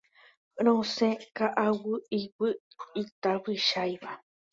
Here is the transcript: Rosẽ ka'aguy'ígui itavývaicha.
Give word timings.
Rosẽ 0.67 1.11
ka'aguy'ígui 1.39 2.49
itavývaicha. 3.01 4.11